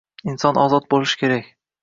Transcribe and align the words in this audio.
Inson 0.31 0.57
ozod 0.61 0.89
bo'lish 0.95 1.15
kerak. 1.25 1.55